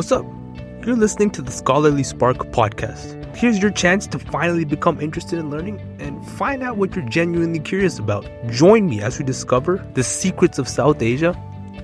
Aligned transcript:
What's 0.00 0.12
up? 0.12 0.24
You're 0.86 0.96
listening 0.96 1.28
to 1.32 1.42
the 1.42 1.52
Scholarly 1.52 2.04
Spark 2.04 2.38
podcast. 2.52 3.36
Here's 3.36 3.58
your 3.58 3.70
chance 3.70 4.06
to 4.06 4.18
finally 4.18 4.64
become 4.64 4.98
interested 4.98 5.38
in 5.38 5.50
learning 5.50 5.78
and 6.00 6.26
find 6.26 6.62
out 6.62 6.78
what 6.78 6.96
you're 6.96 7.04
genuinely 7.04 7.60
curious 7.60 7.98
about. 7.98 8.26
Join 8.48 8.88
me 8.88 9.02
as 9.02 9.18
we 9.18 9.26
discover 9.26 9.86
the 9.92 10.02
secrets 10.02 10.58
of 10.58 10.68
South 10.68 11.02
Asia 11.02 11.38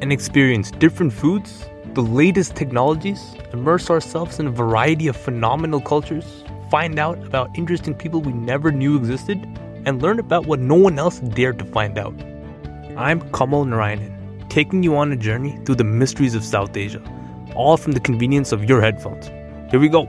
and 0.00 0.10
experience 0.10 0.70
different 0.70 1.12
foods, 1.12 1.68
the 1.92 2.00
latest 2.00 2.56
technologies, 2.56 3.34
immerse 3.52 3.90
ourselves 3.90 4.40
in 4.40 4.46
a 4.46 4.50
variety 4.50 5.06
of 5.06 5.14
phenomenal 5.14 5.82
cultures, 5.82 6.44
find 6.70 6.98
out 6.98 7.22
about 7.26 7.50
interesting 7.58 7.94
people 7.94 8.22
we 8.22 8.32
never 8.32 8.72
knew 8.72 8.96
existed, 8.96 9.36
and 9.84 10.00
learn 10.00 10.18
about 10.18 10.46
what 10.46 10.60
no 10.60 10.76
one 10.76 10.98
else 10.98 11.20
dared 11.20 11.58
to 11.58 11.66
find 11.66 11.98
out. 11.98 12.14
I'm 12.96 13.20
Kamal 13.32 13.66
Narayanan, 13.66 14.48
taking 14.48 14.82
you 14.82 14.96
on 14.96 15.12
a 15.12 15.16
journey 15.16 15.58
through 15.66 15.74
the 15.74 15.84
mysteries 15.84 16.34
of 16.34 16.42
South 16.42 16.74
Asia 16.74 17.02
all 17.58 17.76
from 17.76 17.92
the 17.92 18.00
convenience 18.00 18.52
of 18.52 18.64
your 18.64 18.80
headphones. 18.80 19.26
Here 19.70 19.80
we 19.80 19.88
go. 19.88 20.06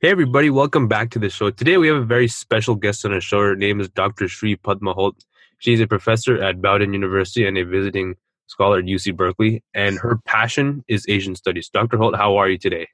Hey, 0.00 0.10
everybody, 0.10 0.50
welcome 0.50 0.88
back 0.88 1.10
to 1.12 1.18
the 1.18 1.30
show. 1.30 1.50
Today, 1.50 1.78
we 1.78 1.88
have 1.88 1.96
a 1.96 2.04
very 2.04 2.28
special 2.28 2.74
guest 2.74 3.04
on 3.06 3.12
our 3.12 3.20
show. 3.20 3.40
Her 3.40 3.56
name 3.56 3.80
is 3.80 3.88
Dr. 3.88 4.28
Sree 4.28 4.56
Padma 4.56 4.92
Holt. 4.92 5.24
She's 5.58 5.80
a 5.80 5.86
professor 5.86 6.42
at 6.42 6.60
Bowdoin 6.60 6.92
University 6.92 7.46
and 7.46 7.56
a 7.56 7.64
visiting 7.64 8.16
scholar 8.48 8.80
at 8.80 8.84
UC 8.84 9.16
Berkeley, 9.16 9.62
and 9.74 9.98
her 9.98 10.18
passion 10.26 10.84
is 10.88 11.06
Asian 11.08 11.34
studies. 11.34 11.70
Dr. 11.70 11.96
Holt, 11.96 12.16
how 12.16 12.36
are 12.36 12.48
you 12.48 12.58
today? 12.58 12.88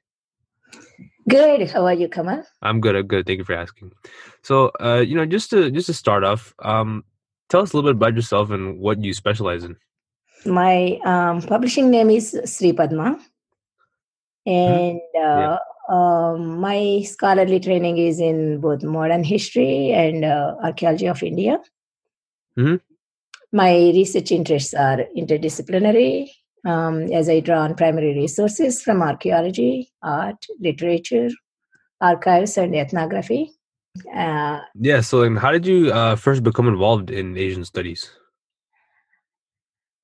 Good. 1.27 1.69
How 1.69 1.85
are 1.85 1.93
you, 1.93 2.07
Kamal? 2.07 2.43
I'm 2.61 2.79
good. 2.79 2.95
I'm 2.95 3.07
good. 3.07 3.25
Thank 3.25 3.39
you 3.39 3.43
for 3.43 3.53
asking. 3.53 3.91
So, 4.43 4.71
uh, 4.79 5.03
you 5.05 5.15
know, 5.15 5.25
just 5.25 5.49
to 5.49 5.69
just 5.71 5.87
to 5.87 5.93
start 5.93 6.23
off, 6.23 6.53
um, 6.59 7.03
Tell 7.49 7.61
us 7.61 7.73
a 7.73 7.77
little 7.77 7.91
bit 7.91 7.97
about 7.97 8.15
yourself 8.15 8.51
and 8.51 8.79
what 8.79 9.03
you 9.03 9.13
specialize 9.13 9.63
in. 9.63 9.75
My 10.45 10.99
um, 11.03 11.41
publishing 11.41 11.89
name 11.89 12.09
is 12.09 12.39
Sree 12.45 12.73
Padma, 12.73 13.19
mm-hmm. 14.47 14.51
and 14.51 15.01
uh, 15.15 15.57
yeah. 15.57 15.57
um, 15.89 16.59
my 16.59 17.01
scholarly 17.03 17.59
training 17.59 17.97
is 17.97 18.19
in 18.19 18.61
both 18.61 18.83
modern 18.83 19.23
history 19.23 19.91
and 19.91 20.23
uh, 20.23 20.55
archaeology 20.63 21.07
of 21.07 21.21
India. 21.23 21.59
Mm-hmm. 22.57 22.75
My 23.51 23.73
research 23.73 24.31
interests 24.31 24.73
are 24.73 25.05
interdisciplinary, 25.17 26.29
um, 26.65 27.11
as 27.11 27.27
I 27.27 27.39
draw 27.39 27.61
on 27.61 27.75
primary 27.75 28.13
resources 28.13 28.81
from 28.81 29.01
archaeology, 29.01 29.91
art, 30.03 30.45
literature, 30.59 31.29
archives, 31.99 32.57
and 32.57 32.75
ethnography. 32.75 33.51
Uh, 34.13 34.59
yeah. 34.75 35.01
So, 35.01 35.23
um, 35.23 35.35
how 35.35 35.51
did 35.51 35.65
you 35.65 35.91
uh, 35.91 36.15
first 36.15 36.43
become 36.43 36.67
involved 36.67 37.09
in 37.09 37.37
Asian 37.37 37.65
studies? 37.65 38.09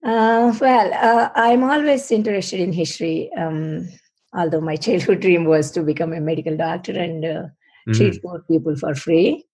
Uh, 0.04 0.56
well, 0.62 0.94
uh, 0.94 1.30
I'm 1.36 1.64
always 1.64 2.12
interested 2.12 2.60
in 2.60 2.72
history. 2.74 3.32
Um, 3.38 3.88
although 4.36 4.62
my 4.62 4.76
childhood 4.86 5.22
dream 5.22 5.46
was 5.46 5.72
to 5.72 5.82
become 5.82 6.14
a 6.14 6.22
medical 6.22 6.56
doctor 6.56 6.92
and 6.92 7.26
uh, 7.26 7.28
mm-hmm. 7.28 7.94
treat 7.94 8.22
poor 8.22 8.44
people 8.48 8.76
for 8.76 8.94
free. 8.94 9.46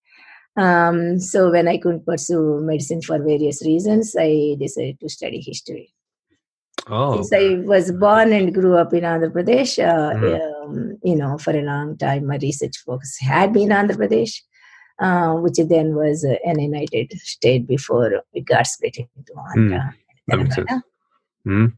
Um, 0.56 1.18
so 1.18 1.50
when 1.50 1.68
I 1.68 1.78
couldn't 1.78 2.04
pursue 2.04 2.60
medicine 2.60 3.00
for 3.00 3.18
various 3.18 3.64
reasons, 3.64 4.14
I 4.18 4.56
decided 4.58 5.00
to 5.00 5.08
study 5.08 5.40
history. 5.40 5.94
Oh, 6.88 7.22
Since 7.22 7.32
I 7.32 7.62
was 7.64 7.92
born 7.92 8.32
and 8.32 8.52
grew 8.52 8.76
up 8.76 8.92
in 8.92 9.04
Andhra 9.04 9.30
Pradesh, 9.32 9.78
uh, 9.78 10.14
mm. 10.14 10.61
Um, 10.72 10.98
you 11.02 11.16
know, 11.16 11.38
for 11.38 11.56
a 11.56 11.62
long 11.62 11.96
time, 11.96 12.26
my 12.26 12.36
research 12.36 12.78
focus 12.78 13.18
had 13.20 13.52
been 13.52 13.68
Andhra 13.68 13.96
Pradesh, 13.96 14.40
uh, 14.98 15.34
which 15.34 15.58
then 15.68 15.94
was 15.94 16.24
uh, 16.24 16.36
an 16.44 16.60
united 16.60 17.12
state 17.18 17.66
before 17.66 18.22
it 18.32 18.44
got 18.44 18.66
split 18.66 18.96
into 18.96 19.32
Andhra. 19.56 19.92
Mm. 20.30 20.82
Mm. 21.46 21.72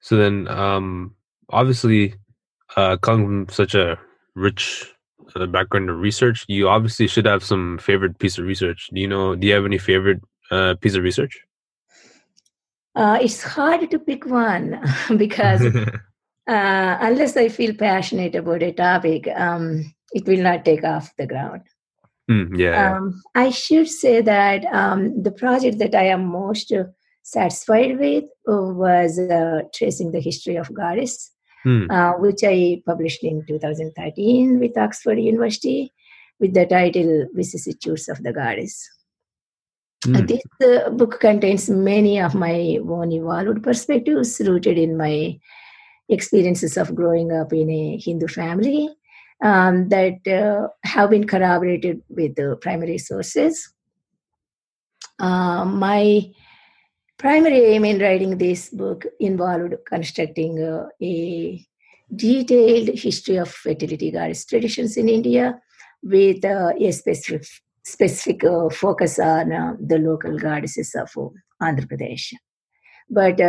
So 0.00 0.16
then, 0.16 0.48
um, 0.48 1.14
obviously, 1.50 2.14
uh, 2.76 2.96
coming 2.96 3.46
from 3.46 3.54
such 3.54 3.74
a 3.74 3.98
rich 4.34 4.92
uh, 5.34 5.46
background 5.46 5.90
of 5.90 5.98
research, 5.98 6.44
you 6.48 6.68
obviously 6.68 7.06
should 7.06 7.26
have 7.26 7.42
some 7.42 7.78
favorite 7.78 8.18
piece 8.18 8.38
of 8.38 8.44
research. 8.44 8.88
Do 8.92 9.00
you 9.00 9.08
know? 9.08 9.34
Do 9.34 9.46
you 9.46 9.54
have 9.54 9.64
any 9.64 9.78
favorite 9.78 10.20
uh, 10.50 10.74
piece 10.80 10.94
of 10.94 11.02
research? 11.02 11.40
Uh, 12.94 13.18
it's 13.20 13.42
hard 13.42 13.90
to 13.90 13.98
pick 13.98 14.26
one 14.26 14.80
because 15.16 15.62
uh, 16.46 16.98
unless 17.00 17.36
I 17.36 17.48
feel 17.48 17.74
passionate 17.74 18.34
about 18.34 18.62
a 18.62 18.72
topic, 18.72 19.28
um, 19.34 19.92
it 20.12 20.26
will 20.26 20.42
not 20.42 20.64
take 20.64 20.84
off 20.84 21.12
the 21.18 21.26
ground. 21.26 21.62
Mm, 22.30 22.58
yeah. 22.58 22.96
Um, 22.96 23.22
I 23.34 23.50
should 23.50 23.88
say 23.88 24.20
that 24.20 24.64
um, 24.66 25.22
the 25.22 25.30
project 25.30 25.78
that 25.78 25.94
I 25.94 26.04
am 26.04 26.26
most 26.26 26.72
satisfied 27.22 27.98
with 27.98 28.24
was 28.46 29.18
uh, 29.18 29.62
tracing 29.74 30.12
the 30.12 30.20
history 30.20 30.56
of 30.56 30.72
goddess, 30.72 31.32
mm. 31.64 31.90
uh, 31.90 32.18
which 32.18 32.40
I 32.44 32.82
published 32.86 33.22
in 33.24 33.44
2013 33.46 34.58
with 34.58 34.78
Oxford 34.78 35.18
University 35.18 35.92
with 36.38 36.54
the 36.54 36.66
title 36.66 37.26
Vicissitudes 37.32 38.08
of 38.08 38.22
the 38.22 38.32
Goddess. 38.32 38.88
Mm. 40.04 40.28
This 40.28 40.42
uh, 40.64 40.90
book 40.90 41.18
contains 41.20 41.70
many 41.70 42.20
of 42.20 42.34
my 42.34 42.78
own 42.88 43.12
evolved 43.12 43.62
perspectives 43.62 44.40
rooted 44.44 44.78
in 44.78 44.96
my 44.96 45.38
experiences 46.08 46.76
of 46.76 46.94
growing 46.94 47.32
up 47.32 47.52
in 47.52 47.70
a 47.70 47.98
Hindu 47.98 48.28
family 48.28 48.88
um, 49.42 49.88
that 49.88 50.26
uh, 50.26 50.68
have 50.84 51.10
been 51.10 51.26
corroborated 51.26 52.02
with 52.08 52.36
the 52.36 52.56
primary 52.60 52.98
sources. 52.98 53.72
Uh, 55.18 55.64
my 55.64 56.22
primary 57.18 57.64
aim 57.66 57.84
in 57.84 57.98
writing 57.98 58.38
this 58.38 58.68
book 58.68 59.06
involved 59.18 59.74
constructing 59.86 60.62
uh, 60.62 60.86
a 61.02 61.64
detailed 62.14 62.88
history 62.98 63.36
of 63.36 63.50
fertility 63.50 64.10
goddess 64.10 64.44
traditions 64.44 64.96
in 64.96 65.08
India 65.08 65.58
with 66.02 66.44
uh, 66.44 66.72
a 66.78 66.92
specific 66.92 67.46
specific 67.82 68.42
uh, 68.42 68.68
focus 68.68 69.18
on 69.20 69.52
uh, 69.52 69.76
the 69.78 69.98
local 69.98 70.36
goddesses 70.36 70.94
of 70.96 71.08
Andhra 71.62 71.86
Pradesh. 71.86 72.32
But 73.08 73.40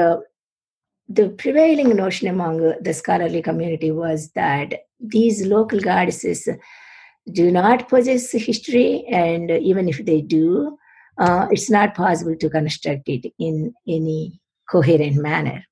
the 1.10 1.30
prevailing 1.30 1.96
notion 1.96 2.28
among 2.28 2.74
the 2.82 2.94
scholarly 2.94 3.42
community 3.42 3.92
was 3.92 4.32
that 4.32 4.74
these 5.00 5.46
local 5.46 5.80
goddesses 5.80 6.48
do 7.32 7.52
not 7.52 7.90
possess 7.90 8.32
history, 8.32 9.06
and 9.12 9.52
even 9.52 9.88
if 9.88 10.06
they 10.06 10.22
do, 10.22 10.78
uh, 11.18 11.48
it's 11.52 11.70
not 11.70 11.96
possible 11.96 12.36
to 12.36 12.50
construct 12.50 13.08
it 13.10 13.32
in 13.40 13.74
any 13.88 14.40
coherent 14.70 15.16
manner. 15.16 15.64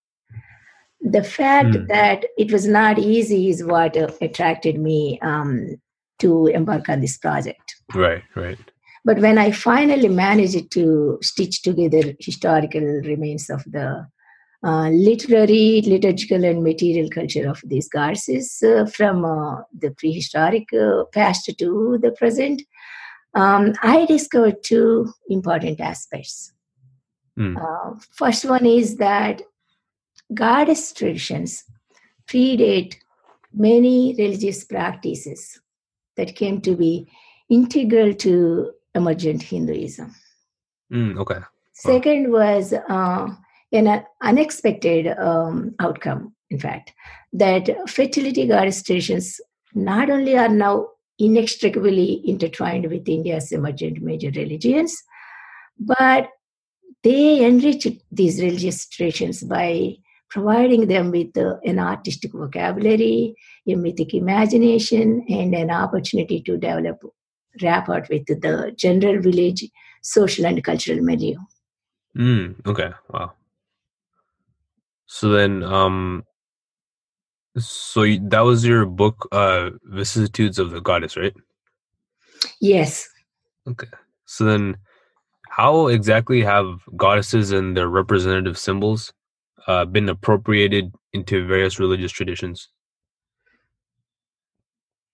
The 1.02 1.24
fact 1.24 1.76
mm. 1.76 1.88
that 1.88 2.26
it 2.38 2.52
was 2.52 2.68
not 2.68 2.98
easy 2.98 3.50
is 3.50 3.64
what 3.64 3.96
attracted 4.22 4.80
me 4.80 5.20
um, 5.22 5.76
to 6.20 6.48
embark 6.48 6.90
on 6.90 7.02
this 7.02 7.18
project. 7.18 7.76
Right, 7.94 8.24
right. 8.36 8.58
But 9.04 9.20
when 9.20 9.38
I 9.38 9.52
finally 9.52 10.10
managed 10.10 10.72
to 10.72 11.20
stitch 11.22 11.62
together 11.62 12.16
historical 12.20 12.82
remains 12.82 13.50
of 13.52 13.64
the 13.66 14.08
uh, 14.66 14.90
literary, 14.90 15.82
liturgical, 15.86 16.44
and 16.44 16.64
material 16.64 17.08
culture 17.10 17.48
of 17.48 17.62
these 17.66 17.88
goddesses 17.88 18.64
uh, 18.64 18.86
from 18.88 19.24
uh, 19.24 19.62
the 19.78 19.92
prehistoric 19.92 20.68
uh, 20.74 21.04
past 21.14 21.46
to 21.60 22.00
the 22.02 22.12
present, 22.14 22.64
um, 23.36 23.74
I 23.84 24.06
discovered 24.06 24.64
two 24.64 25.14
important 25.30 25.80
aspects. 25.80 26.52
Mm. 27.38 28.02
first 28.14 28.46
one 28.46 28.66
is 28.66 28.96
that 28.96 29.42
goddess 30.34 30.94
traditions 30.94 31.66
predate 32.28 32.96
many 33.54 34.16
religious 34.18 34.64
practices 34.64 35.60
that 36.16 36.36
came 36.38 36.62
to 36.62 36.78
be 36.78 37.08
integral 37.50 38.14
to 38.14 38.72
emergent 38.96 39.44
Hinduism. 39.44 40.16
Mm, 40.92 41.20
okay. 41.20 41.40
Second 41.74 42.32
was 42.32 42.74
uh, 43.74 43.78
an 43.78 44.04
unexpected 44.22 45.08
um, 45.18 45.76
outcome, 45.80 46.34
in 46.50 46.60
fact, 46.60 46.94
that 47.34 47.70
fertility 47.90 48.48
goddess 48.48 48.84
traditions 48.84 49.40
not 49.74 50.10
only 50.10 50.38
are 50.38 50.50
now 50.50 50.88
inextricably 51.20 52.22
intertwined 52.28 52.90
with 52.90 53.08
India's 53.08 53.52
emergent 53.52 54.02
major 54.02 54.32
religions, 54.36 54.96
but 55.80 56.30
they 57.04 57.44
enrich 57.44 57.88
these 58.12 58.42
religious 58.42 58.88
traditions 58.88 59.44
by 59.44 59.96
providing 60.30 60.88
them 60.88 61.12
with 61.12 61.38
uh, 61.38 61.56
an 61.64 61.80
artistic 61.80 62.32
vocabulary, 62.34 63.36
a 63.68 63.76
mythic 63.76 64.14
imagination, 64.14 65.24
and 65.30 65.54
an 65.54 65.70
opportunity 65.70 66.42
to 66.42 66.58
develop 66.58 67.00
rapport 67.62 68.06
with 68.10 68.26
the 68.26 68.74
general 68.76 69.22
village 69.22 69.70
social 70.02 70.46
and 70.46 70.64
cultural 70.64 71.02
milieu. 71.02 71.36
Mm, 72.18 72.66
okay. 72.68 72.92
Wow. 73.10 73.34
So 75.08 75.30
then, 75.30 75.64
um, 75.64 76.24
so 77.58 78.06
that 78.30 78.42
was 78.42 78.66
your 78.66 78.86
book, 78.86 79.28
uh, 79.32 79.72
Vicissitudes 79.86 80.60
of 80.60 80.72
the 80.72 80.82
Goddess, 80.82 81.18
right? 81.18 81.36
Yes. 82.62 83.08
Okay. 83.68 83.88
So 84.26 84.46
then, 84.46 84.76
How 85.50 85.88
exactly 85.88 86.42
have 86.44 86.82
goddesses 86.98 87.52
and 87.52 87.78
their 87.78 87.88
representative 87.90 88.58
symbols 88.58 89.14
uh, 89.68 89.86
been 89.86 90.10
appropriated 90.10 90.94
into 91.14 91.48
various 91.48 91.80
religious 91.80 92.12
traditions? 92.12 92.70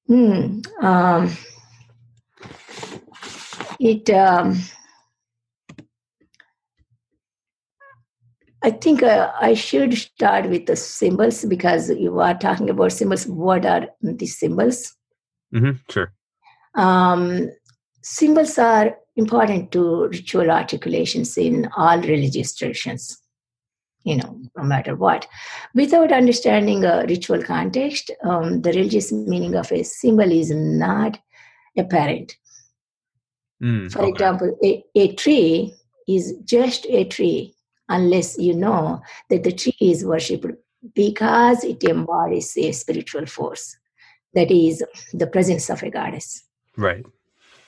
Hmm. 0.08 0.62
Um, 0.82 1.32
it. 3.80 4.10
Um, 4.12 4.60
I 8.64 8.72
think 8.72 9.02
uh, 9.02 9.32
I 9.40 9.56
should 9.56 9.98
start 9.98 10.50
with 10.50 10.68
the 10.68 10.76
symbols 10.76 11.46
because 11.46 11.90
you 11.90 12.20
are 12.20 12.38
talking 12.38 12.70
about 12.70 12.92
symbols. 12.92 13.26
What 13.26 13.66
are 13.66 13.88
the 14.02 14.28
symbols? 14.28 14.96
Mm-hmm, 15.54 15.78
sure. 15.90 16.14
Um, 16.76 17.50
symbols 18.04 18.58
are 18.60 18.96
important 19.16 19.72
to 19.72 20.08
ritual 20.08 20.52
articulations 20.52 21.38
in 21.38 21.70
all 21.76 22.00
religious 22.00 22.56
traditions 22.56 23.22
you 24.04 24.18
know, 24.18 24.42
no 24.58 24.64
matter 24.64 24.96
what. 24.96 25.28
Without 25.76 26.12
understanding 26.12 26.84
a 26.84 27.06
ritual 27.08 27.44
context, 27.44 28.12
um, 28.24 28.62
the 28.62 28.72
religious 28.72 29.12
meaning 29.12 29.56
of 29.56 29.72
a 29.72 29.84
symbol 29.84 30.32
is 30.32 30.52
not 30.52 31.20
apparent. 31.78 32.36
Mm, 33.62 33.92
For 33.92 34.00
okay. 34.00 34.10
example, 34.10 34.58
a, 34.64 34.84
a 34.96 35.14
tree 35.14 35.74
is 36.08 36.34
just 36.46 36.86
a 36.90 37.06
tree 37.06 37.54
unless 37.92 38.38
you 38.38 38.54
know 38.56 39.02
that 39.30 39.44
the 39.44 39.52
tree 39.52 39.76
is 39.80 40.06
worshipped 40.06 40.46
because 40.96 41.64
it 41.64 41.84
embodies 41.84 42.58
a 42.58 42.72
spiritual 42.72 43.26
force 43.26 43.78
that 44.34 44.50
is 44.50 44.84
the 45.14 45.28
presence 45.28 45.70
of 45.70 45.84
a 45.84 45.92
goddess. 45.92 46.44
Right. 46.78 47.06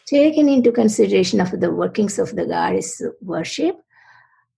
Taken 0.06 0.50
into 0.50 0.72
consideration 0.72 1.40
of 1.42 1.60
the 1.60 1.72
workings 1.72 2.18
of 2.18 2.36
the 2.36 2.46
goddess 2.46 3.02
worship, 3.22 3.78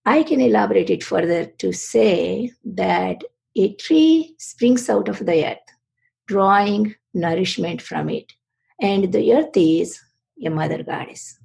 I 0.06 0.24
can 0.24 0.40
elaborate 0.40 0.90
it 0.90 1.04
further 1.04 1.46
to 1.46 1.74
say 1.74 2.52
that 2.64 3.24
a 3.58 3.74
tree 3.76 4.36
springs 4.38 4.90
out 4.90 5.10
of 5.10 5.26
the 5.26 5.46
earth, 5.46 5.68
drawing 6.28 6.96
nourishment 7.14 7.82
from 7.82 8.10
it. 8.10 8.34
And 8.80 9.12
the 9.12 9.34
earth 9.34 9.56
is 9.56 10.00
a 10.46 10.50
mother 10.50 10.84
goddess. 10.84 11.40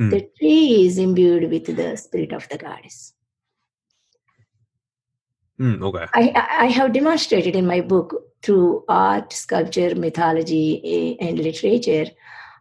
Mm. 0.00 0.10
The 0.10 0.28
tree 0.38 0.86
is 0.86 0.98
imbued 0.98 1.50
with 1.50 1.76
the 1.76 1.96
spirit 1.96 2.32
of 2.32 2.48
the 2.48 2.58
goddess. 2.58 3.12
Mm, 5.60 5.82
okay. 5.82 6.06
I, 6.14 6.58
I 6.60 6.66
have 6.66 6.92
demonstrated 6.92 7.56
in 7.56 7.66
my 7.66 7.80
book 7.80 8.14
through 8.42 8.84
art, 8.88 9.32
sculpture, 9.32 9.94
mythology, 9.94 11.16
and 11.20 11.38
literature 11.38 12.06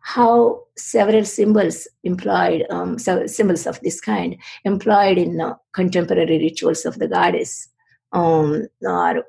how 0.06 0.62
several 0.78 1.26
symbols 1.26 1.88
employed, 2.04 2.64
um, 2.70 3.00
symbols 3.00 3.66
of 3.66 3.80
this 3.82 4.00
kind, 4.00 4.38
employed 4.64 5.18
in 5.18 5.42
uh, 5.42 5.56
contemporary 5.74 6.38
rituals 6.38 6.86
of 6.86 7.00
the 7.00 7.08
goddess 7.08 7.70
um, 8.12 8.68
are 8.88 9.24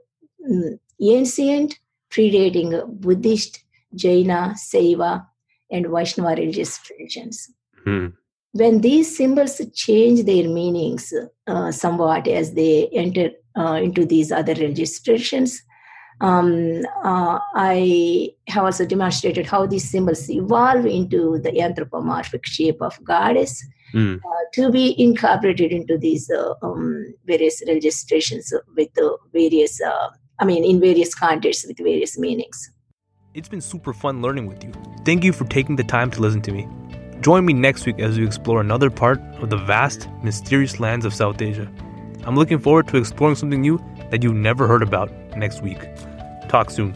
um, 0.47 0.79
ancient, 1.01 1.79
predating 2.11 2.87
Buddhist, 3.01 3.65
Jaina, 3.95 4.55
Saiva, 4.55 5.27
and 5.71 5.87
Vaishnava 5.87 6.37
religious 6.37 6.77
traditions. 6.77 7.51
Hmm. 7.85 8.09
When 8.53 8.81
these 8.81 9.17
symbols 9.17 9.61
change 9.75 10.25
their 10.25 10.49
meanings 10.49 11.13
uh, 11.47 11.73
somewhat 11.73 12.27
as 12.27 12.55
they 12.55 12.89
enter 12.93 13.31
uh, 13.57 13.81
into 13.83 14.07
these 14.07 14.33
other 14.33 14.55
registrations, 14.55 15.63
um, 16.21 16.83
uh, 17.05 17.39
I 17.55 18.31
have 18.49 18.65
also 18.65 18.87
demonstrated 18.87 19.47
how 19.47 19.67
these 19.67 19.91
symbols 19.91 20.31
evolve 20.31 20.87
into 20.87 21.39
the 21.39 21.61
anthropomorphic 21.61 22.47
shape 22.47 22.81
of 22.81 23.03
goddess 23.05 23.63
mm. 23.93 24.17
uh, 24.17 24.45
to 24.55 24.71
be 24.71 24.95
incorporated 24.99 25.73
into 25.73 25.99
these 25.99 26.31
uh, 26.31 26.55
um, 26.63 27.15
various 27.27 27.63
registrations 27.67 28.49
traditions 28.49 28.53
with 28.77 28.89
various, 29.33 29.81
uh, 29.83 30.09
I 30.39 30.45
mean, 30.45 30.65
in 30.65 30.81
various 30.81 31.15
contexts 31.15 31.67
with 31.67 31.79
various 31.79 32.19
meanings. 32.19 32.73
It's 33.35 33.49
been 33.49 33.61
super 33.61 33.93
fun 33.93 34.23
learning 34.23 34.47
with 34.47 34.65
you. 34.65 34.73
Thank 35.05 35.23
you 35.23 35.33
for 35.33 35.45
taking 35.45 35.77
the 35.77 35.85
time 35.85 36.11
to 36.13 36.21
listen 36.21 36.41
to 36.43 36.53
me. 36.53 36.67
Join 37.27 37.45
me 37.45 37.53
next 37.53 37.87
week 37.87 37.99
as 37.99 38.17
we 38.17 38.25
explore 38.25 38.61
another 38.61 38.89
part 38.89 39.21
of 39.43 39.51
the 39.51 39.57
vast, 39.57 40.09
mysterious 40.23 40.79
lands 40.79 41.05
of 41.05 41.13
South 41.13 41.43
Asia. 41.43 41.69
I'm 42.23 42.37
looking 42.37 42.61
forward 42.61 42.87
to 42.87 42.99
exploring 42.99 43.35
something 43.35 43.61
new 43.61 43.85
that 44.13 44.23
you 44.23 44.33
never 44.33 44.69
heard 44.69 44.81
about 44.81 45.11
next 45.37 45.61
week. 45.61 45.89
Talk 46.49 46.71
soon. 46.71 46.95